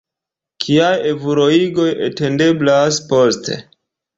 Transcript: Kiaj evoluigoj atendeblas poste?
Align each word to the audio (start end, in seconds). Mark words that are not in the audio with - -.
Kiaj 0.63 0.93
evoluigoj 1.09 1.87
atendeblas 2.07 2.99
poste? 3.13 3.63